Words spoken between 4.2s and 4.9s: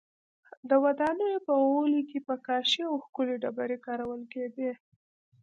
کېدې